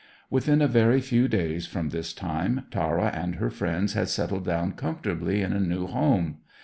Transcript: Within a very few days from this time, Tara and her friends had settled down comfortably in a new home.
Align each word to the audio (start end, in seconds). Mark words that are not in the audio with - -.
Within 0.31 0.63
a 0.63 0.67
very 0.67 0.99
few 0.99 1.27
days 1.27 1.67
from 1.67 1.89
this 1.89 2.11
time, 2.11 2.65
Tara 2.71 3.11
and 3.13 3.35
her 3.35 3.51
friends 3.51 3.93
had 3.93 4.09
settled 4.09 4.45
down 4.45 4.71
comfortably 4.71 5.43
in 5.43 5.53
a 5.53 5.59
new 5.59 5.85
home. 5.85 6.37